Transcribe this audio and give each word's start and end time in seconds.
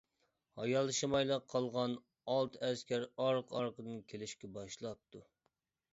ھايالشىمايلا 0.59 1.37
قالغان 1.51 1.93
ئالتە 2.35 2.63
ئەسكەر 2.69 3.07
ئارقا-ئارقىدىن 3.27 4.03
كېلىشكە 4.15 4.51
باشلاپتۇ. 4.57 5.27